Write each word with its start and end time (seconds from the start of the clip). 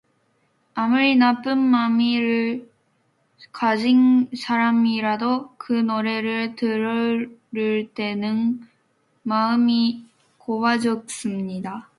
아무리 0.73 1.15
나쁜 1.15 1.59
마음을 1.59 2.67
가진 3.51 4.29
사람이라도 4.35 5.55
그 5.59 5.73
노래를 5.73 6.55
들을 6.55 7.39
때는 7.93 8.61
마음이 9.21 10.03
고와졌습니다. 10.39 11.87